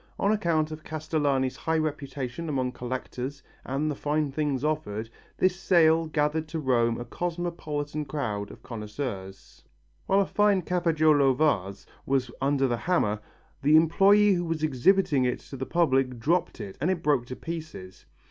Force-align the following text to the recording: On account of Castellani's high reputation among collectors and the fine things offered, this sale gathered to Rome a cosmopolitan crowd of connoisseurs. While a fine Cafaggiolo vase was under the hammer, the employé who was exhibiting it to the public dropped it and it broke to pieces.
On 0.17 0.31
account 0.31 0.71
of 0.71 0.83
Castellani's 0.83 1.55
high 1.55 1.77
reputation 1.77 2.49
among 2.49 2.71
collectors 2.71 3.43
and 3.63 3.91
the 3.91 3.95
fine 3.95 4.31
things 4.31 4.63
offered, 4.63 5.11
this 5.37 5.55
sale 5.55 6.07
gathered 6.07 6.47
to 6.47 6.59
Rome 6.59 6.99
a 6.99 7.05
cosmopolitan 7.05 8.05
crowd 8.05 8.49
of 8.49 8.63
connoisseurs. 8.63 9.63
While 10.07 10.21
a 10.21 10.25
fine 10.25 10.63
Cafaggiolo 10.63 11.35
vase 11.35 11.85
was 12.07 12.31
under 12.41 12.67
the 12.67 12.77
hammer, 12.77 13.19
the 13.61 13.75
employé 13.75 14.33
who 14.35 14.45
was 14.45 14.63
exhibiting 14.63 15.23
it 15.23 15.41
to 15.41 15.55
the 15.55 15.67
public 15.67 16.17
dropped 16.17 16.59
it 16.59 16.79
and 16.81 16.89
it 16.89 17.03
broke 17.03 17.27
to 17.27 17.35
pieces. 17.35 18.05